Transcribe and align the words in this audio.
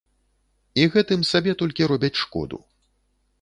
І 0.81 0.85
гэтым 0.95 1.25
сабе 1.33 1.53
толькі 1.61 1.89
робяць 1.93 2.13
шкоду. 2.23 2.57